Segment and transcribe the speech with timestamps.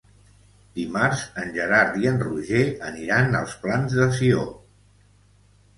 [0.77, 4.45] Dimarts en Gerard i en Roger aniran als Plans de Sió.